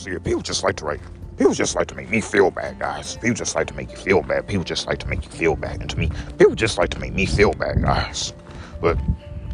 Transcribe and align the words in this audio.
See, 0.00 0.18
people 0.18 0.40
just 0.40 0.64
like 0.64 0.76
to 0.76 0.86
write. 0.86 1.00
People 1.36 1.52
just 1.52 1.76
like 1.76 1.86
to 1.88 1.94
make 1.94 2.08
me 2.08 2.22
feel 2.22 2.50
bad, 2.50 2.78
guys. 2.78 3.18
People 3.18 3.34
just 3.34 3.54
like 3.54 3.66
to 3.66 3.74
make 3.74 3.90
you 3.90 3.98
feel 3.98 4.22
bad. 4.22 4.48
People 4.48 4.64
just 4.64 4.86
like 4.86 4.98
to 5.00 5.06
make 5.06 5.26
you 5.26 5.30
feel 5.30 5.56
bad. 5.56 5.78
And 5.82 5.90
to 5.90 5.98
me, 5.98 6.10
people 6.38 6.54
just 6.54 6.78
like 6.78 6.88
to 6.90 6.98
make 6.98 7.12
me 7.12 7.26
feel 7.26 7.52
bad, 7.52 7.82
guys. 7.82 8.32
But 8.80 8.98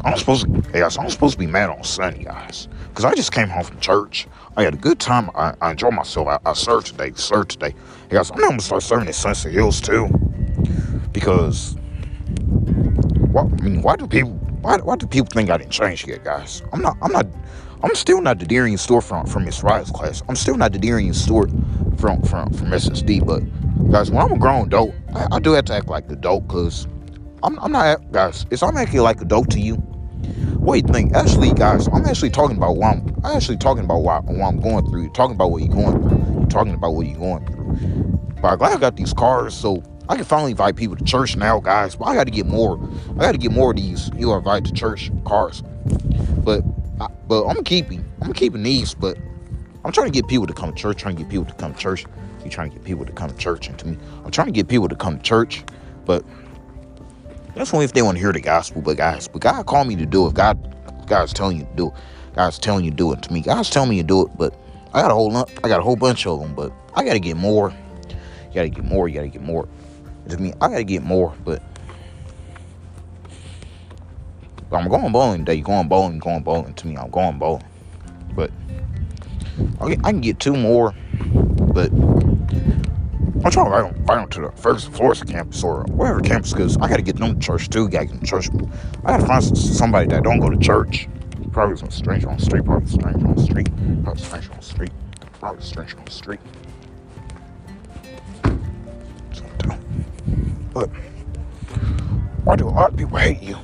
I'm 0.05 0.17
supposed 0.17 0.47
to, 0.47 0.71
hey 0.71 0.79
guys, 0.79 0.99
I'm 0.99 1.11
supposed 1.11 1.33
to 1.33 1.39
be 1.41 1.49
mad 1.49 1.69
on 1.71 1.83
Sunday, 1.83 2.23
guys. 2.23 2.69
Because 2.91 3.05
I 3.05 3.13
just 3.15 3.33
came 3.33 3.49
home 3.49 3.65
from 3.65 3.81
church. 3.81 4.29
I 4.57 4.63
had 4.63 4.75
a 4.75 4.77
good 4.77 5.01
time. 5.01 5.31
I, 5.35 5.55
I 5.61 5.73
enjoyed 5.73 5.95
myself. 5.95 6.29
I, 6.29 6.39
I 6.49 6.53
served 6.53 6.87
today, 6.87 7.11
served 7.17 7.51
today. 7.51 7.75
Hey 8.09 8.15
guys, 8.15 8.31
I'm 8.31 8.57
to 8.57 8.65
start 8.65 8.85
serving 8.85 9.09
at 9.09 9.17
Sunset 9.17 9.51
Hills 9.51 9.81
too. 9.81 10.07
Because, 11.11 11.75
what, 13.33 13.47
I 13.47 13.65
mean, 13.65 13.83
why 13.83 13.97
do 13.97 14.07
people, 14.07 14.39
why, 14.67 14.79
why 14.79 14.97
do 14.97 15.07
people 15.07 15.29
think 15.33 15.49
I 15.49 15.59
didn't 15.59 15.71
change 15.71 16.05
yet, 16.09 16.25
guys? 16.25 16.61
I'm 16.73 16.83
not, 16.83 16.97
I'm 17.01 17.13
not, 17.13 17.25
I'm 17.85 17.95
still 17.95 18.21
not 18.21 18.41
the 18.41 18.47
Darian 18.47 18.77
storefront 18.77 19.29
from 19.29 19.45
Miss 19.45 19.63
Riot's 19.63 19.93
class. 19.93 20.25
I'm 20.29 20.35
still 20.35 20.57
not 20.57 20.73
the 20.73 20.79
Darian 20.81 21.15
store 21.15 21.47
from 21.97 22.21
from 22.23 22.51
from 22.53 22.71
SSD. 22.71 23.25
But 23.25 23.43
guys, 23.93 24.11
when 24.11 24.21
I'm 24.21 24.33
a 24.33 24.39
grown 24.39 24.67
adult, 24.67 24.93
I, 25.15 25.29
I 25.37 25.39
do 25.39 25.53
have 25.53 25.67
to 25.67 25.75
act 25.75 25.87
like 25.87 26.11
adult 26.11 26.49
because 26.49 26.89
I'm, 27.45 27.57
I'm 27.61 27.71
not 27.71 28.11
guys. 28.11 28.45
If 28.51 28.65
I'm 28.65 28.77
acting 28.77 29.03
like 29.03 29.21
adult 29.21 29.51
to 29.51 29.61
you, 29.61 29.77
what 30.57 30.75
do 30.75 30.85
you 30.85 30.93
think? 30.93 31.15
Actually, 31.15 31.53
guys, 31.53 31.87
I'm 31.93 32.05
actually 32.05 32.31
talking 32.31 32.57
about 32.57 32.77
what 32.77 32.97
I'm. 32.97 33.15
I'm 33.23 33.37
actually 33.37 33.59
talking 33.59 33.85
about 33.85 33.99
what 33.99 34.25
I'm 34.29 34.61
going 34.61 34.91
through. 34.91 35.03
You're 35.03 35.13
talking 35.13 35.37
about 35.37 35.53
what 35.53 35.63
you're 35.63 35.75
going 35.77 36.09
through. 36.09 36.41
You're 36.41 36.49
talking 36.49 36.75
about 36.75 36.91
what 36.91 37.07
you're 37.07 37.19
going 37.19 37.47
through. 37.47 38.19
But 38.43 38.49
I'm 38.49 38.59
glad 38.59 38.77
I 38.77 38.81
got 38.81 38.97
these 38.97 39.13
cars, 39.13 39.55
so 39.55 39.81
I 40.09 40.17
can 40.17 40.25
finally 40.25 40.53
invite 40.53 40.77
people 40.77 40.97
to 40.97 41.05
church 41.05 41.37
now, 41.37 41.61
guys. 41.61 41.97
But 41.97 42.07
I 42.07 42.15
got 42.15 42.25
to 42.25 42.31
get 42.31 42.47
more. 42.47 42.79
I 43.17 43.23
got 43.23 43.33
to 43.33 43.39
get 43.39 43.53
more 43.53 43.71
of 43.71 43.77
these. 43.77 44.11
You 44.17 44.31
are 44.31 44.39
invited 44.39 44.67
to 44.67 44.73
church 44.73 45.11
cars. 45.25 45.63
But 46.45 46.63
I, 47.01 47.09
but 47.27 47.47
I'm 47.47 47.65
keeping 47.65 48.05
I'm 48.23 48.33
keeping 48.33 48.63
these, 48.63 48.95
but 48.95 49.19
I'm 49.85 49.93
trying 49.93 50.07
to 50.07 50.13
get 50.13 50.27
people 50.29 50.47
to 50.47 50.53
come 50.53 50.73
to 50.73 50.77
church, 50.77 50.99
trying 50.99 51.17
to 51.17 51.23
get 51.23 51.31
people 51.31 51.47
to 51.47 51.55
come 51.55 51.75
to 51.75 51.79
church. 51.79 52.07
You 52.45 52.51
trying 52.51 52.71
to 52.71 52.77
get 52.77 52.85
people 52.85 53.05
to 53.05 53.13
come 53.13 53.29
to 53.29 53.37
church, 53.37 53.69
and 53.69 53.79
to 53.81 53.89
me, 53.89 53.99
I'm 54.25 54.31
trying 54.31 54.47
to 54.47 54.53
get 54.53 54.69
people 54.69 54.89
to 54.89 54.95
come 54.95 55.17
to 55.17 55.23
church, 55.23 55.65
but 56.05 56.25
that's 57.55 57.75
only 57.75 57.85
if 57.85 57.93
they 57.93 58.03
want 58.03 58.17
to 58.17 58.21
hear 58.21 58.33
the 58.33 58.41
gospel. 58.41 58.83
But 58.83 58.97
guys, 58.97 59.27
but 59.27 59.41
God 59.43 59.67
called 59.67 59.89
me 59.89 59.97
to 59.97 60.07
do 60.07 60.29
it. 60.29 60.35
God, 60.35 60.57
God's 61.07 61.33
telling 61.33 61.57
you 61.59 61.65
to 61.65 61.75
do 61.75 61.89
it. 61.89 61.95
God's 62.37 62.59
telling 62.59 62.85
you 62.85 62.91
to 62.91 62.97
do 62.97 63.13
it 63.13 63.23
to 63.23 63.33
me. 63.33 63.41
God's 63.41 63.71
telling 63.71 63.91
me 63.91 63.97
to 63.97 64.03
do 64.03 64.27
it, 64.27 64.37
but 64.37 64.55
I 64.93 65.03
got 65.03 65.11
a 65.11 65.15
whole 65.15 65.33
lot, 65.33 65.51
I 65.65 65.69
got 65.69 65.81
a 65.81 65.83
whole 65.83 65.97
bunch 65.97 66.27
of 66.27 66.41
them, 66.41 66.55
but 66.55 66.73
I 66.95 67.05
got 67.05 67.15
to 67.15 67.21
get 67.21 67.37
more. 67.37 67.71
You 68.11 68.55
got 68.55 68.63
to 68.63 68.69
get 68.69 68.85
more. 68.85 69.09
You 69.09 69.17
got 69.17 69.23
to 69.23 69.29
get 69.29 69.43
more. 69.43 69.69
To 70.29 70.39
me, 70.39 70.53
I 70.61 70.69
got 70.69 70.77
to 70.77 70.85
get 70.85 71.03
more, 71.03 71.35
but 71.45 71.63
I'm 74.73 74.89
going 74.89 75.13
bowling 75.13 75.45
today. 75.45 75.61
Going 75.61 75.89
bowling, 75.89 76.19
going 76.19 76.43
bowling. 76.43 76.75
To 76.75 76.87
me, 76.87 76.97
I'm 76.97 77.11
going 77.11 77.39
bowling. 77.39 77.65
But 78.35 78.51
I 79.81 79.97
can 79.97 80.21
get 80.21 80.41
two 80.41 80.57
more. 80.57 80.95
But 81.23 81.93
I'm 81.93 83.51
trying 83.51 83.67
to 83.67 83.71
ride 83.71 83.85
on, 83.85 84.05
ride 84.05 84.19
on 84.19 84.29
to 84.31 84.41
the 84.41 84.53
first 84.53 84.91
Florida 84.91 85.25
campus 85.25 85.63
or 85.63 85.85
whatever 85.85 86.21
campus 86.21 86.53
because 86.53 86.77
I 86.79 86.89
got 86.89 86.97
to 86.97 87.03
get 87.03 87.17
them 87.17 87.39
to 87.39 87.47
church 87.47 87.71
too. 87.71 87.89
Got 87.89 88.09
to 88.09 88.21
church. 88.27 88.49
I 89.05 89.13
got 89.13 89.21
to 89.21 89.27
find 89.27 89.57
somebody 89.57 90.09
that 90.09 90.25
don't 90.25 90.41
go 90.41 90.51
to 90.51 90.59
church. 90.59 91.09
Probably 91.53 91.77
some 91.77 91.91
stranger 91.91 92.29
on 92.29 92.39
the 92.39 92.45
street. 92.45 92.65
Probably 92.65 92.91
stranger 92.91 93.27
on 93.27 93.37
the 93.37 93.43
street. 93.43 93.69
Probably 94.03 94.23
stranger 94.23 94.51
on 94.51 94.59
the 94.59 94.65
street. 94.65 94.93
Probably 95.39 95.63
stranger 95.63 95.99
on 95.99 96.05
the 96.05 96.11
street. 96.11 96.41
But 100.77 100.91
why 102.45 102.55
do 102.57 102.69
a 102.69 102.69
lot 102.69 102.91
of 102.91 102.99
people 102.99 103.17
hate 103.17 103.43
you? 103.43 103.57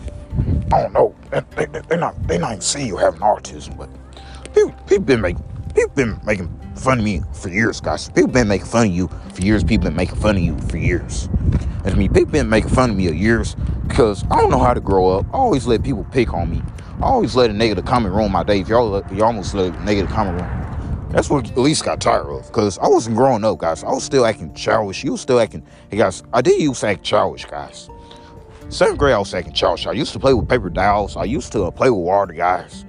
I 0.72 0.80
don't 0.80 0.94
know. 0.94 1.14
They, 1.30 1.66
they, 1.66 1.80
they're 1.88 1.98
not 1.98 2.26
they 2.26 2.38
not 2.38 2.52
even 2.52 2.60
see 2.62 2.86
you 2.86 2.96
having 2.96 3.20
autism, 3.20 3.76
but 3.76 3.90
people 4.54 4.72
people 4.86 5.04
been 5.04 5.20
making 5.20 5.44
people 5.74 5.92
been 5.94 6.18
making 6.24 6.48
fun 6.74 7.00
of 7.00 7.04
me 7.04 7.20
for 7.34 7.50
years, 7.50 7.82
guys. 7.82 8.08
People 8.08 8.30
been 8.30 8.48
making 8.48 8.66
fun 8.66 8.86
of 8.86 8.94
you 8.94 9.10
for 9.34 9.42
years. 9.42 9.62
People 9.62 9.88
been 9.88 9.96
making 9.96 10.16
fun 10.16 10.38
of 10.38 10.42
you 10.42 10.58
for 10.70 10.78
years. 10.78 11.28
I 11.84 11.92
mean, 11.92 12.10
people 12.10 12.32
been 12.32 12.48
making 12.48 12.70
fun 12.70 12.88
of 12.88 12.96
me 12.96 13.08
for 13.08 13.14
years 13.14 13.56
because 13.86 14.24
I 14.30 14.40
don't 14.40 14.50
know 14.50 14.58
how 14.58 14.72
to 14.72 14.80
grow 14.80 15.10
up. 15.10 15.26
I 15.34 15.36
always 15.36 15.66
let 15.66 15.82
people 15.82 16.04
pick 16.12 16.32
on 16.32 16.50
me. 16.50 16.62
I 17.02 17.04
always 17.04 17.36
let 17.36 17.50
a 17.50 17.52
negative 17.52 17.84
comment 17.84 18.14
ruin 18.14 18.32
my 18.32 18.42
day. 18.42 18.60
If 18.60 18.68
y'all, 18.68 19.02
you 19.12 19.22
almost 19.22 19.52
let 19.52 19.74
a 19.74 19.84
negative 19.84 20.10
comment 20.10 20.40
ruin. 20.40 20.61
That's 21.12 21.28
what 21.28 21.50
at 21.50 21.58
least 21.58 21.84
got 21.84 22.00
tired 22.00 22.26
of. 22.26 22.46
Because 22.46 22.78
I 22.78 22.88
wasn't 22.88 23.16
growing 23.16 23.44
up, 23.44 23.58
guys. 23.58 23.84
I 23.84 23.90
was 23.90 24.02
still 24.02 24.24
acting 24.24 24.54
childish. 24.54 25.04
You 25.04 25.12
was 25.12 25.20
still 25.20 25.38
acting. 25.38 25.62
Hey, 25.90 25.98
guys, 25.98 26.22
I 26.32 26.40
did 26.40 26.60
used 26.60 26.80
to 26.80 26.88
act 26.88 27.02
childish, 27.02 27.44
guys. 27.44 27.90
Seventh 28.70 28.98
grade, 28.98 29.12
I 29.12 29.18
was 29.18 29.34
acting 29.34 29.52
childish. 29.52 29.86
I 29.86 29.92
used 29.92 30.14
to 30.14 30.18
play 30.18 30.32
with 30.32 30.48
paper 30.48 30.70
dolls. 30.70 31.18
I 31.18 31.24
used 31.24 31.52
to 31.52 31.64
uh, 31.64 31.70
play 31.70 31.90
with 31.90 32.00
water, 32.00 32.32
guys. 32.32 32.86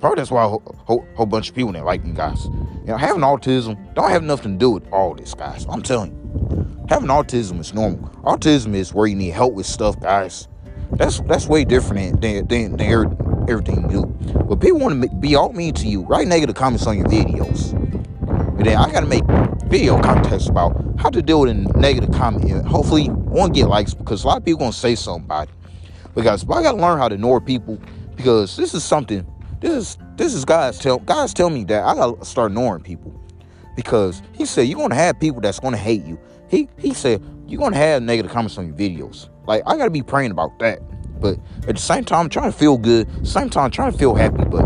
Probably 0.00 0.16
that's 0.16 0.30
why 0.30 0.44
a 0.44 0.48
whole, 0.48 0.62
whole, 0.86 1.06
whole 1.14 1.26
bunch 1.26 1.50
of 1.50 1.54
people 1.54 1.72
didn't 1.72 1.84
like 1.84 2.02
me, 2.04 2.12
guys. 2.12 2.46
You 2.46 2.86
know, 2.86 2.96
having 2.96 3.20
autism 3.20 3.94
don't 3.94 4.10
have 4.10 4.22
nothing 4.22 4.52
to 4.52 4.58
do 4.58 4.70
with 4.70 4.90
all 4.90 5.14
this, 5.14 5.34
guys. 5.34 5.66
I'm 5.68 5.82
telling 5.82 6.12
you, 6.12 6.86
having 6.88 7.08
autism 7.08 7.60
is 7.60 7.74
normal. 7.74 8.08
Autism 8.22 8.74
is 8.74 8.94
where 8.94 9.06
you 9.06 9.16
need 9.16 9.30
help 9.30 9.52
with 9.52 9.66
stuff, 9.66 10.00
guys. 10.00 10.48
That's 10.92 11.20
that's 11.20 11.46
way 11.46 11.64
different 11.64 12.22
than 12.22 12.46
than, 12.46 12.76
than 12.76 13.37
everything 13.48 13.82
you 13.82 13.88
do. 13.88 14.06
But 14.48 14.60
people 14.60 14.78
want 14.78 15.02
to 15.02 15.08
be 15.16 15.34
all 15.34 15.52
mean 15.52 15.74
to 15.74 15.86
you. 15.86 16.02
Write 16.02 16.28
negative 16.28 16.54
comments 16.54 16.86
on 16.86 16.96
your 16.96 17.06
videos. 17.06 17.72
And 18.58 18.66
then 18.66 18.76
I 18.76 18.90
gotta 18.90 19.06
make 19.06 19.24
video 19.66 20.00
contests 20.00 20.48
about 20.48 20.76
how 20.98 21.10
to 21.10 21.22
deal 21.22 21.40
with 21.40 21.50
a 21.50 21.54
negative 21.78 22.12
comment. 22.12 22.66
Hopefully, 22.66 23.08
won't 23.10 23.54
get 23.54 23.68
likes 23.68 23.94
because 23.94 24.24
a 24.24 24.26
lot 24.26 24.38
of 24.38 24.44
people 24.44 24.58
gonna 24.58 24.72
say 24.72 24.94
something 24.94 25.24
about 25.24 25.48
it. 25.48 25.54
Because 26.14 26.44
I 26.44 26.62
gotta 26.62 26.76
learn 26.76 26.98
how 26.98 27.08
to 27.08 27.14
ignore 27.14 27.40
people 27.40 27.78
because 28.16 28.56
this 28.56 28.74
is 28.74 28.82
something. 28.82 29.26
This 29.60 29.72
is 29.72 29.98
this 30.16 30.34
is 30.34 30.44
guys 30.44 30.78
tell 30.78 30.98
guys 30.98 31.32
tell 31.32 31.50
me 31.50 31.64
that 31.64 31.84
I 31.84 31.94
gotta 31.94 32.24
start 32.24 32.50
ignoring 32.50 32.82
people 32.82 33.14
because 33.76 34.22
he 34.32 34.44
said 34.44 34.62
you're 34.62 34.78
gonna 34.78 34.94
have 34.96 35.20
people 35.20 35.40
that's 35.40 35.60
gonna 35.60 35.76
hate 35.76 36.04
you. 36.04 36.18
He 36.48 36.68
he 36.78 36.92
said 36.94 37.22
you're 37.46 37.60
gonna 37.60 37.76
have 37.76 38.02
negative 38.02 38.32
comments 38.32 38.58
on 38.58 38.66
your 38.66 38.76
videos. 38.76 39.28
Like 39.46 39.62
I 39.66 39.76
gotta 39.76 39.90
be 39.90 40.02
praying 40.02 40.32
about 40.32 40.58
that. 40.58 40.80
But 41.20 41.38
at 41.66 41.76
the 41.76 41.82
same 41.82 42.04
time, 42.04 42.20
I'm 42.20 42.28
trying 42.28 42.52
to 42.52 42.56
feel 42.56 42.78
good. 42.78 43.26
Same 43.26 43.50
time, 43.50 43.64
I'm 43.64 43.70
trying 43.70 43.92
to 43.92 43.98
feel 43.98 44.14
happy. 44.14 44.44
But 44.44 44.64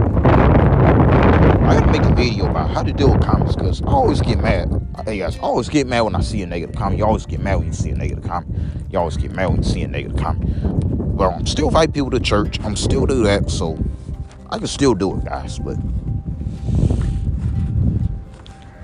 I 1.72 1.78
gotta 1.78 1.92
make 1.92 2.02
a 2.02 2.14
video 2.14 2.50
about 2.50 2.70
how 2.70 2.82
to 2.82 2.92
deal 2.92 3.12
with 3.12 3.22
comments 3.22 3.56
because 3.56 3.80
I 3.82 3.86
always 3.86 4.20
get 4.20 4.38
mad. 4.38 4.68
Hey 5.06 5.18
guys, 5.18 5.38
I 5.38 5.40
always 5.40 5.68
get 5.68 5.86
mad 5.86 6.02
when 6.02 6.14
I 6.14 6.20
see 6.20 6.42
a 6.42 6.46
negative 6.46 6.76
comment. 6.76 6.98
You 6.98 7.06
always 7.06 7.24
get 7.24 7.40
mad 7.40 7.56
when 7.56 7.68
you 7.68 7.72
see 7.72 7.90
a 7.90 7.94
negative 7.94 8.24
comment. 8.24 8.54
You 8.90 8.98
always 8.98 9.16
get 9.16 9.32
mad 9.32 9.46
when 9.46 9.58
you 9.58 9.62
see 9.62 9.82
a 9.82 9.88
negative 9.88 10.18
comment. 10.18 11.16
But 11.16 11.32
I'm 11.32 11.46
still 11.46 11.68
invite 11.68 11.94
people 11.94 12.10
to 12.10 12.20
church. 12.20 12.60
I'm 12.60 12.76
still 12.76 13.06
do 13.06 13.22
that, 13.24 13.50
so 13.50 13.78
I 14.50 14.58
can 14.58 14.66
still 14.66 14.94
do 14.94 15.16
it, 15.16 15.24
guys. 15.24 15.58
But 15.58 15.76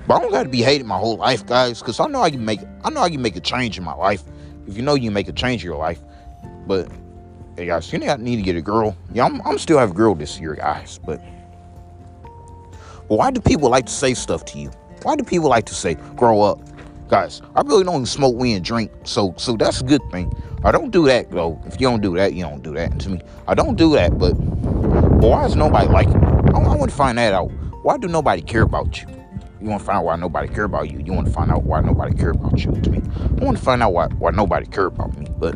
but 0.07 0.15
I 0.15 0.21
don't 0.21 0.31
gotta 0.31 0.49
be 0.49 0.63
hated 0.63 0.87
my 0.87 0.97
whole 0.97 1.17
life, 1.17 1.45
guys, 1.45 1.79
because 1.79 1.99
I 1.99 2.07
know 2.07 2.21
I 2.21 2.31
can 2.31 2.43
make 2.43 2.61
I 2.83 2.89
know 2.89 3.01
I 3.01 3.11
can 3.11 3.21
make 3.21 3.35
a 3.35 3.41
change 3.41 3.77
in 3.77 3.83
my 3.83 3.93
life. 3.93 4.23
If 4.67 4.75
you 4.75 4.81
know 4.81 4.95
you 4.95 5.11
make 5.11 5.27
a 5.27 5.33
change 5.33 5.63
in 5.63 5.69
your 5.69 5.77
life. 5.77 5.99
But 6.65 6.89
hey 7.59 7.65
guys, 7.65 7.91
you 7.91 7.99
need 7.99 8.37
to 8.37 8.41
get 8.41 8.55
a 8.55 8.61
girl. 8.61 8.95
Yeah, 9.11 9.25
I'm, 9.25 9.41
I'm 9.41 9.57
still 9.57 9.77
have 9.79 9.91
a 9.91 9.93
girl 9.93 10.15
this 10.15 10.39
year, 10.39 10.55
guys, 10.55 10.97
but 11.05 11.17
why 13.09 13.31
do 13.31 13.41
people 13.41 13.69
like 13.69 13.85
to 13.87 13.91
say 13.91 14.13
stuff 14.13 14.45
to 14.45 14.59
you? 14.59 14.71
Why 15.03 15.17
do 15.17 15.25
people 15.25 15.49
like 15.49 15.65
to 15.65 15.75
say, 15.75 15.95
grow 16.15 16.41
up? 16.41 16.61
Guys, 17.09 17.41
I 17.57 17.61
really 17.61 17.83
don't 17.83 17.95
even 17.95 18.05
smoke 18.05 18.37
weed 18.37 18.53
and 18.53 18.63
drink, 18.63 18.91
so 19.03 19.33
so 19.35 19.57
that's 19.57 19.81
a 19.81 19.83
good 19.83 20.01
thing. 20.09 20.31
I 20.63 20.71
don't 20.71 20.89
do 20.89 21.05
that 21.07 21.31
though. 21.31 21.61
If 21.65 21.81
you 21.81 21.89
don't 21.89 22.01
do 22.01 22.15
that, 22.15 22.33
you 22.33 22.43
don't 22.43 22.63
do 22.63 22.73
that. 22.75 22.97
To 23.01 23.09
me, 23.09 23.21
I 23.45 23.55
don't 23.55 23.75
do 23.75 23.91
that, 23.93 24.17
but, 24.17 24.35
but 24.35 25.27
why 25.27 25.45
is 25.45 25.57
nobody 25.57 25.89
liking 25.89 26.13
me? 26.13 26.27
I, 26.53 26.59
I 26.59 26.75
want 26.75 26.89
to 26.89 26.95
find 26.95 27.17
that 27.17 27.33
out. 27.33 27.47
Why 27.83 27.97
do 27.97 28.07
nobody 28.07 28.41
care 28.41 28.61
about 28.61 29.01
you? 29.01 29.07
You 29.59 29.67
want 29.67 29.81
to 29.81 29.85
find 29.85 29.97
out 29.97 30.05
why 30.05 30.15
nobody 30.15 30.47
care 30.47 30.63
about 30.63 30.89
you. 30.89 30.99
You 30.99 31.11
want 31.11 31.27
to 31.27 31.33
find 31.33 31.51
out 31.51 31.63
why 31.63 31.81
nobody 31.81 32.15
care 32.15 32.29
about 32.29 32.63
you. 32.63 32.71
To 32.71 32.89
me, 32.89 33.01
I 33.41 33.43
want 33.43 33.57
to 33.57 33.63
find 33.63 33.83
out 33.83 33.91
why 33.91 34.07
why 34.07 34.31
nobody 34.31 34.65
care 34.65 34.85
about 34.85 35.17
me. 35.17 35.27
But 35.37 35.55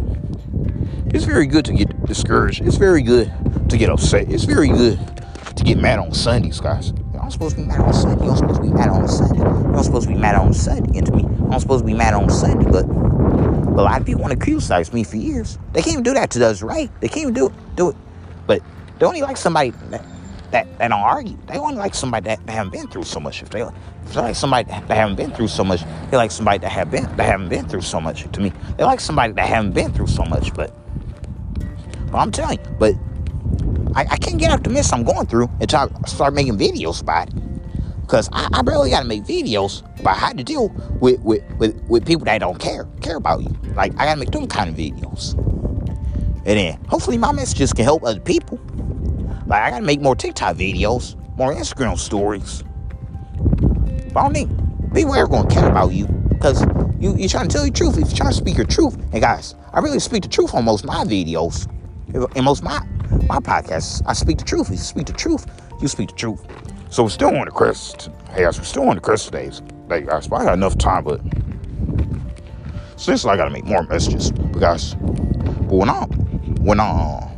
it's 1.14 1.26
very 1.26 1.46
good 1.46 1.64
to 1.66 1.74
get 1.74 1.93
discouraged. 2.06 2.62
It's 2.62 2.78
very 2.78 3.02
good 3.02 3.32
to 3.70 3.78
get 3.78 3.90
upset. 3.90 4.32
It's 4.32 4.44
very 4.44 4.70
good 4.70 5.00
to 5.56 5.64
get 5.64 5.78
mad 5.78 6.00
on 6.00 6.14
Sundays, 6.14 6.60
guys. 6.60 6.94
I'm 7.22 7.32
supposed 7.32 7.56
to 7.56 7.62
be 7.62 7.68
mad 7.68 7.80
on 7.80 7.94
Sunday. 7.94 8.28
I'm 8.28 8.36
supposed 8.36 8.62
to 8.62 8.62
be 8.64 8.74
mad 8.74 8.90
on 8.90 9.08
Sunday. 9.08 9.42
I'm 9.44 9.84
supposed 9.84 10.08
to 10.08 10.14
be 10.14 10.20
mad 10.20 10.36
on 10.36 10.54
Sunday. 10.54 10.98
And 10.98 11.08
to 11.08 11.14
me, 11.14 11.24
I'm 11.52 11.60
supposed 11.60 11.84
to 11.84 11.88
be 11.88 11.94
mad 11.94 12.14
on 12.14 12.30
Sunday. 12.30 12.70
But, 12.70 12.86
a 12.86 13.82
lot 13.82 14.00
of 14.00 14.06
people 14.06 14.22
want 14.22 14.34
to 14.34 14.40
criticize 14.40 14.94
me 14.94 15.04
for 15.04 15.18
years. 15.18 15.58
They 15.72 15.82
can't 15.82 15.94
even 15.94 16.04
do 16.04 16.14
that 16.14 16.30
to 16.32 16.46
us, 16.46 16.62
right? 16.62 16.92
They 17.02 17.08
can't 17.08 17.22
even 17.22 17.34
do 17.34 17.48
it. 17.48 17.54
Do 17.76 17.90
it. 17.90 17.96
But 18.46 18.62
they 19.00 19.06
only 19.06 19.22
like 19.22 19.36
somebody 19.36 19.72
that, 19.90 20.06
that, 20.52 20.78
that 20.78 20.88
don't 20.90 21.00
argue. 21.00 21.38
They 21.48 21.58
only 21.58 21.76
like 21.76 21.96
somebody 21.96 22.26
that, 22.26 22.46
that 22.46 22.52
haven't 22.52 22.72
been 22.72 22.88
through 22.88 23.04
so 23.04 23.20
much. 23.20 23.42
If 23.42 23.50
they, 23.50 23.62
if 23.62 24.14
they 24.14 24.22
like 24.22 24.36
somebody 24.36 24.70
that, 24.70 24.88
that 24.88 24.96
haven't 24.96 25.16
been 25.16 25.32
through 25.32 25.48
so 25.48 25.64
much, 25.64 25.82
they 26.12 26.18
like 26.18 26.30
somebody 26.30 26.60
that 26.60 26.70
have 26.70 26.92
been 26.92 27.04
that 27.16 27.24
haven't 27.24 27.50
been 27.50 27.68
through 27.68 27.82
so 27.82 28.00
much. 28.00 28.32
To 28.32 28.42
me, 28.42 28.54
they 28.78 28.84
like 28.84 29.00
somebody 29.00 29.34
that 29.34 29.48
haven't 29.48 29.72
been 29.72 29.92
through 29.92 30.08
so 30.08 30.24
much. 30.26 30.54
But, 30.54 30.72
but 32.14 32.20
I'm 32.20 32.32
telling 32.32 32.60
you, 32.60 32.72
but 32.78 32.94
I, 33.96 34.06
I 34.12 34.18
can't 34.18 34.38
get 34.38 34.52
up 34.52 34.64
the 34.64 34.70
mess 34.70 34.94
I'm 34.94 35.04
going 35.04 35.26
through 35.26 35.50
until 35.60 35.80
I 35.80 36.08
start 36.08 36.36
making 36.36 36.60
videos 36.60 37.02
about 37.02 37.30
it. 37.30 37.36
Because 38.02 38.30
I, 38.32 38.48
I 38.54 38.62
barely 38.62 38.92
got 38.92 39.00
to 39.02 39.08
make 39.08 39.24
videos 39.24 39.82
about 40.00 40.18
how 40.18 40.32
to 40.32 40.44
deal 40.44 40.70
with, 41.02 41.20
with, 41.22 41.44
with, 41.58 41.76
with 41.90 42.06
people 42.06 42.26
that 42.26 42.38
don't 42.38 42.60
care, 42.60 42.86
care 43.02 43.16
about 43.16 43.42
you. 43.42 43.50
Like, 43.74 43.94
I 43.94 44.06
got 44.06 44.14
to 44.14 44.20
make 44.20 44.30
them 44.30 44.48
kind 44.48 44.70
of 44.70 44.76
videos. 44.76 45.34
And 46.46 46.60
then, 46.60 46.84
hopefully, 46.86 47.18
my 47.18 47.32
messages 47.32 47.74
can 47.74 47.84
help 47.84 48.04
other 48.04 48.20
people. 48.20 48.60
Like, 49.48 49.64
I 49.64 49.72
got 49.72 49.80
to 49.80 49.86
make 49.86 50.00
more 50.00 50.16
TikTok 50.16 50.56
videos, 50.56 51.16
more 51.36 51.52
Instagram 51.52 51.98
stories. 51.98 52.64
But 54.14 54.20
I 54.20 54.24
don't 54.24 54.34
think 54.34 54.94
people 54.94 55.16
ever 55.16 55.28
gonna 55.28 55.50
care 55.50 55.68
about 55.68 55.94
you 55.94 56.06
because 56.06 56.62
you, 57.00 57.16
you're 57.16 57.30
trying 57.30 57.48
to 57.48 57.54
tell 57.54 57.66
your 57.66 57.74
truth. 57.74 57.98
If 57.98 58.10
you're 58.10 58.18
trying 58.18 58.30
to 58.30 58.38
speak 58.38 58.58
your 58.58 58.68
truth, 58.68 58.94
and 59.12 59.20
guys, 59.20 59.56
I 59.72 59.80
really 59.80 59.98
speak 59.98 60.22
the 60.22 60.30
truth 60.30 60.54
on 60.54 60.66
most 60.66 60.86
my 60.86 61.04
videos. 61.06 61.68
In 62.36 62.44
most 62.44 62.64
my 62.64 62.80
my 63.28 63.40
podcasts, 63.40 64.02
I 64.06 64.14
speak 64.14 64.38
the 64.38 64.44
truth. 64.44 64.70
You 64.70 64.78
speak 64.78 65.08
the 65.08 65.14
truth, 65.14 65.46
you 65.82 65.88
speak 65.88 66.10
the 66.10 66.16
truth. 66.16 66.46
So 66.90 67.04
we're 67.04 67.10
still 67.10 67.36
on 67.36 67.46
the 67.46 67.52
crest. 67.52 68.10
Hey, 68.32 68.46
we're 68.46 68.52
still 68.52 68.88
on 68.90 68.96
the 68.96 69.02
crest 69.02 69.32
days. 69.32 69.62
Like, 69.88 70.12
I 70.12 70.20
got 70.28 70.54
enough 70.54 70.78
time, 70.78 71.04
but 71.04 71.22
since 72.96 73.26
I 73.26 73.36
gotta 73.36 73.50
make 73.50 73.66
more 73.66 73.84
messages, 73.84 74.32
guys. 74.60 74.96
But 74.96 75.74
when 75.74 75.90
I 75.90 76.06
when 76.62 76.80
I 76.80 77.30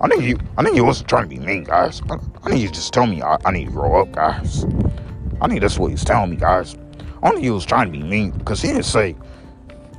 I 0.00 0.08
think 0.08 0.24
you 0.24 0.38
I 0.56 0.62
think 0.62 0.76
you 0.76 0.84
wasn't 0.84 1.08
trying 1.08 1.28
to 1.28 1.28
be 1.28 1.38
mean, 1.38 1.64
guys. 1.64 2.00
I, 2.10 2.14
I 2.42 2.50
think 2.50 2.62
you 2.62 2.68
just 2.68 2.92
tell 2.92 3.06
me 3.06 3.22
I, 3.22 3.36
I 3.44 3.50
need 3.52 3.66
to 3.66 3.70
grow 3.70 4.00
up, 4.00 4.12
guys. 4.12 4.64
I 5.40 5.48
think 5.48 5.60
that's 5.60 5.78
what 5.78 5.90
he's 5.90 6.04
telling 6.04 6.30
me, 6.30 6.36
guys. 6.36 6.76
I 7.22 7.30
think 7.30 7.42
he 7.42 7.50
was 7.50 7.66
trying 7.66 7.92
to 7.92 7.92
be 7.92 8.02
mean 8.02 8.30
because 8.30 8.62
he 8.62 8.68
didn't 8.68 8.84
say. 8.84 9.14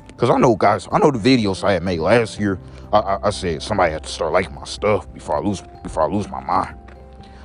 Because 0.07 0.29
I 0.29 0.37
know, 0.37 0.55
guys, 0.55 0.87
I 0.91 0.99
know 0.99 1.11
the 1.11 1.19
videos 1.19 1.63
I 1.63 1.73
had 1.73 1.83
made 1.83 1.99
last 1.99 2.39
year. 2.39 2.59
I, 2.93 2.99
I, 2.99 3.27
I, 3.27 3.29
said 3.29 3.63
somebody 3.63 3.93
had 3.93 4.03
to 4.03 4.09
start 4.09 4.33
liking 4.33 4.53
my 4.53 4.65
stuff 4.65 5.11
before 5.13 5.37
I 5.37 5.39
lose 5.39 5.61
before 5.83 6.03
I 6.03 6.13
lose 6.13 6.27
my 6.29 6.43
mind. 6.43 6.77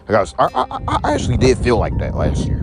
I, 0.08 0.24
I, 0.38 1.00
I 1.02 1.14
actually 1.14 1.36
did 1.36 1.58
feel 1.58 1.78
like 1.78 1.96
that 1.98 2.14
last 2.14 2.46
year 2.46 2.58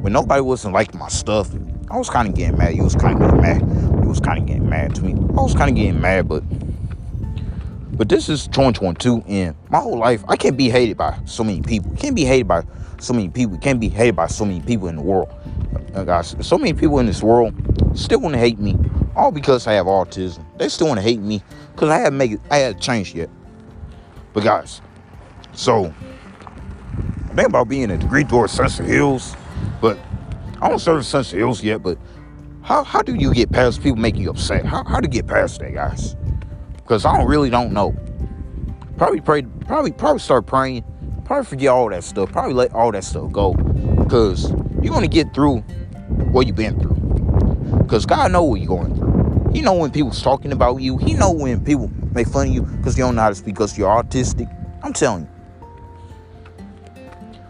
when 0.00 0.12
nobody 0.12 0.40
wasn't 0.40 0.74
liking 0.74 0.98
my 0.98 1.08
stuff. 1.08 1.50
I 1.90 1.96
was 1.98 2.08
kind 2.08 2.28
of 2.28 2.34
getting 2.34 2.56
mad. 2.56 2.72
He 2.72 2.80
was 2.80 2.94
kind 2.94 3.14
of 3.14 3.20
getting 3.20 3.40
mad. 3.40 4.02
He 4.02 4.08
was 4.08 4.20
kind 4.20 4.38
of 4.38 4.46
getting 4.46 4.68
mad 4.68 4.94
to 4.96 5.02
me. 5.02 5.12
I 5.12 5.42
was 5.42 5.54
kind 5.54 5.70
of 5.70 5.76
getting 5.76 6.00
mad, 6.00 6.28
but 6.28 6.42
but 7.96 8.08
this 8.08 8.28
is 8.28 8.46
2022, 8.46 9.24
and 9.28 9.56
my 9.68 9.78
whole 9.78 9.98
life 9.98 10.24
I 10.28 10.36
can't 10.36 10.56
be 10.56 10.70
hated 10.70 10.96
by 10.96 11.18
so 11.26 11.44
many 11.44 11.60
people. 11.60 11.94
Can't 11.96 12.16
be 12.16 12.24
hated 12.24 12.48
by 12.48 12.62
so 12.98 13.12
many 13.12 13.28
people. 13.28 13.58
Can't 13.58 13.80
be 13.80 13.88
hated 13.88 14.16
by 14.16 14.26
so 14.28 14.44
many 14.44 14.60
people 14.60 14.88
in 14.88 14.96
the 14.96 15.02
world. 15.02 15.28
Uh, 15.94 16.04
guys, 16.04 16.36
so 16.40 16.56
many 16.56 16.72
people 16.72 16.98
in 17.00 17.06
this 17.06 17.22
world 17.22 17.54
still 17.94 18.20
want 18.20 18.34
to 18.34 18.38
hate 18.38 18.58
me, 18.58 18.78
all 19.16 19.30
because 19.30 19.66
I 19.66 19.74
have 19.74 19.86
autism. 19.86 20.44
They 20.58 20.68
still 20.68 20.88
want 20.88 20.98
to 20.98 21.02
hate 21.02 21.20
me 21.20 21.42
because 21.72 21.88
I 21.88 21.98
haven't 21.98 22.18
made 22.18 22.32
it. 22.32 22.40
I 22.50 22.58
haven't 22.58 22.80
changed 22.80 23.14
yet. 23.14 23.30
But 24.32 24.44
guys, 24.44 24.80
so 25.52 25.92
think 27.34 27.48
about 27.48 27.68
being 27.68 27.90
a 27.90 27.96
degree 27.96 28.24
towards 28.24 28.52
Sunset 28.52 28.86
Hills, 28.86 29.34
but 29.80 29.98
I 30.60 30.68
don't 30.68 30.78
serve 30.78 31.04
Sunset 31.04 31.38
Hills 31.38 31.62
yet, 31.62 31.82
but 31.82 31.98
how, 32.62 32.84
how 32.84 33.02
do 33.02 33.14
you 33.14 33.32
get 33.32 33.50
past 33.50 33.82
people 33.82 33.98
making 33.98 34.22
you 34.22 34.30
upset? 34.30 34.64
How, 34.64 34.84
how 34.84 35.00
to 35.00 35.08
get 35.08 35.26
past 35.26 35.60
that, 35.60 35.74
guys? 35.74 36.14
Because 36.76 37.04
I 37.04 37.16
don't 37.16 37.26
really 37.26 37.50
don't 37.50 37.72
know. 37.72 37.96
Probably 38.96 39.20
pray, 39.20 39.42
probably 39.66 39.92
probably 39.92 40.20
start 40.20 40.46
praying. 40.46 40.84
Probably 41.24 41.46
forget 41.46 41.68
all 41.68 41.88
that 41.90 42.04
stuff. 42.04 42.30
Probably 42.32 42.54
let 42.54 42.72
all 42.74 42.92
that 42.92 43.04
stuff 43.04 43.32
go. 43.32 43.54
Because 43.54 44.50
you're 44.82 44.92
gonna 44.92 45.08
get 45.08 45.32
through 45.32 45.60
what 46.32 46.46
you've 46.46 46.56
been 46.56 46.78
through. 46.78 46.96
Because 47.78 48.04
God 48.04 48.32
know 48.32 48.42
what 48.42 48.60
you're 48.60 48.68
going 48.68 48.94
through. 48.94 48.99
He 49.52 49.62
know 49.62 49.74
when 49.74 49.90
people's 49.90 50.22
talking 50.22 50.52
about 50.52 50.76
you. 50.76 50.96
He 50.96 51.14
know 51.14 51.32
when 51.32 51.64
people 51.64 51.90
make 52.12 52.28
fun 52.28 52.48
of 52.48 52.54
you 52.54 52.62
because 52.62 52.96
you 52.96 53.04
don't 53.04 53.16
know 53.16 53.22
how 53.22 53.30
to 53.30 53.34
speak 53.34 53.54
because 53.54 53.76
you're 53.76 53.88
autistic. 53.88 54.48
I'm 54.82 54.92
telling 54.92 55.22
you. 55.22 55.28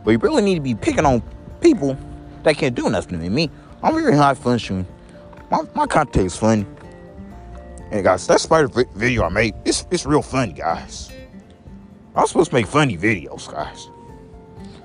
But 0.05 0.13
you 0.13 0.19
really 0.19 0.43
need 0.43 0.55
to 0.55 0.61
be 0.61 0.75
picking 0.75 1.05
on 1.05 1.23
people 1.61 1.97
that 2.43 2.57
can't 2.57 2.75
do 2.75 2.89
nothing 2.89 3.21
to 3.21 3.31
me. 3.31 3.51
I'm 3.83 3.95
very 3.95 4.17
high 4.17 4.35
functioning. 4.35 4.87
My, 5.51 5.63
my 5.75 5.87
content 5.87 6.27
is 6.27 6.37
funny. 6.37 6.67
And 7.91 8.05
guys, 8.05 8.27
that 8.29 8.41
spider 8.41 8.69
video 8.95 9.25
I 9.25 9.29
made, 9.29 9.55
it's, 9.65 9.87
it's 9.91 10.07
real 10.07 10.23
funny, 10.23 10.53
guys. 10.53 11.11
I 12.15 12.23
was 12.23 12.31
supposed 12.31 12.51
to 12.51 12.57
make 12.57 12.67
funny 12.67 12.97
videos, 12.97 13.51
guys. 13.51 13.89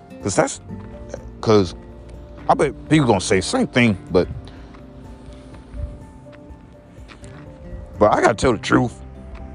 Because 0.10 0.36
that's, 0.36 0.62
because 1.36 1.76
I 2.50 2.56
bet 2.56 2.90
people 2.90 3.08
gonna 3.08 3.22
say 3.22 3.42
same 3.42 3.68
thing, 3.68 3.98
but, 4.12 4.28
but 7.98 8.14
I 8.14 8.22
gotta 8.22 8.36
tell 8.36 8.52
the 8.54 8.58
truth 8.58 9.00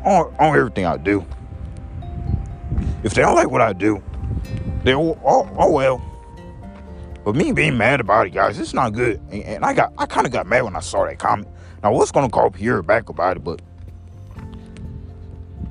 on, 0.04 0.34
on 0.38 0.56
everything 0.56 0.87
I 0.87 0.96
do. 0.96 1.25
If 3.02 3.14
they 3.14 3.22
don't 3.22 3.34
like 3.34 3.50
what 3.50 3.60
I 3.60 3.72
do, 3.72 4.02
they 4.84 4.94
oh, 4.94 5.19
oh, 5.25 5.48
oh 5.58 5.72
well. 5.72 6.06
But 7.25 7.37
me 7.37 7.52
being 7.52 7.76
mad 7.76 8.00
about 8.00 8.26
it, 8.26 8.31
guys, 8.31 8.58
it's 8.58 8.75
not 8.75 8.92
good. 8.92 9.20
And, 9.31 9.42
and 9.44 9.64
I 9.64 9.75
got 9.75 9.92
I 9.98 10.06
kind 10.06 10.26
of 10.26 10.32
got 10.32 10.46
mad 10.46 10.62
when 10.62 10.76
I 10.76 10.81
saw 10.81 11.04
that 11.04 11.19
comment. 11.19 11.48
Now, 11.82 11.90
I 11.90 11.92
was 11.92 12.10
gonna 12.10 12.31
call 12.31 12.50
Pierre 12.50 12.82
back 12.82 13.08
about 13.08 13.37
it, 13.37 13.44
but 13.44 13.60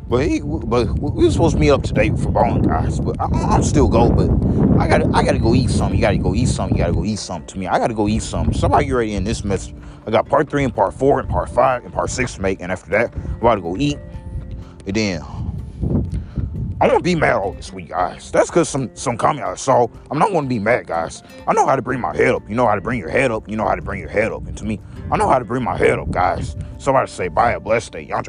but 0.09 0.27
he, 0.27 0.41
but 0.41 0.87
we 0.97 1.25
were 1.25 1.31
supposed 1.31 1.53
to 1.53 1.59
meet 1.59 1.69
up 1.69 1.83
today 1.83 2.09
for 2.09 2.31
bowling, 2.31 2.63
guys. 2.63 2.99
But 2.99 3.21
I, 3.21 3.55
am 3.55 3.61
still 3.61 3.87
go. 3.87 4.09
But 4.09 4.31
I 4.79 4.87
got 4.87 5.03
I 5.13 5.23
got 5.23 5.33
to 5.33 5.39
go 5.39 5.53
eat 5.53 5.69
something. 5.69 5.95
You 5.95 6.01
got 6.01 6.11
to 6.11 6.17
go 6.17 6.33
eat 6.33 6.47
something. 6.47 6.75
You 6.75 6.83
got 6.83 6.87
to 6.87 6.93
go 6.93 7.05
eat 7.05 7.19
something. 7.19 7.45
To 7.49 7.59
me, 7.59 7.67
I 7.67 7.77
got 7.77 7.87
to 7.87 7.93
go 7.93 8.07
eat 8.07 8.23
something. 8.23 8.55
Somebody 8.55 8.91
already 8.91 9.13
in 9.13 9.23
this 9.23 9.43
mess. 9.43 9.71
I 10.05 10.11
got 10.11 10.27
part 10.27 10.49
three 10.49 10.63
and 10.63 10.73
part 10.73 10.93
four 10.93 11.19
and 11.19 11.29
part 11.29 11.49
five 11.49 11.85
and 11.85 11.93
part 11.93 12.09
six 12.09 12.35
to 12.35 12.41
make. 12.41 12.61
And 12.61 12.71
after 12.71 12.89
that, 12.91 13.13
I'm 13.15 13.35
about 13.37 13.55
to 13.55 13.61
go 13.61 13.77
eat. 13.77 13.97
And 14.85 14.95
then 14.95 15.21
I 16.81 16.87
won't 16.87 17.03
be 17.03 17.13
mad 17.13 17.35
all 17.35 17.51
this 17.51 17.73
week, 17.73 17.89
guys. 17.89 18.31
That's 18.31 18.49
because 18.49 18.69
some 18.69 18.95
some 18.95 19.17
comment 19.17 19.45
I 19.45 19.55
saw. 19.55 19.87
I'm 20.09 20.17
not 20.17 20.29
to 20.29 20.41
be 20.43 20.59
mad, 20.59 20.87
guys. 20.87 21.21
I 21.45 21.53
know 21.53 21.65
how 21.65 21.75
to 21.75 21.81
bring 21.81 21.99
my 21.99 22.15
head 22.15 22.33
up. 22.33 22.47
You 22.49 22.55
know 22.55 22.65
how 22.65 22.75
to 22.75 22.81
bring 22.81 22.99
your 22.99 23.09
head 23.09 23.31
up. 23.31 23.49
You 23.49 23.57
know 23.57 23.67
how 23.67 23.75
to 23.75 23.81
bring 23.81 23.99
your 23.99 24.09
head 24.09 24.31
up. 24.31 24.47
And 24.47 24.57
to 24.57 24.63
me, 24.63 24.79
I 25.11 25.17
know 25.17 25.27
how 25.27 25.39
to 25.39 25.45
bring 25.45 25.63
my 25.63 25.77
head 25.77 25.99
up, 25.99 26.09
guys. 26.11 26.55
Somebody 26.77 27.11
say, 27.11 27.27
"Bye, 27.27 27.51
a 27.51 27.59
blessed 27.59 27.91
day." 27.91 28.03
Y'all 28.03 28.21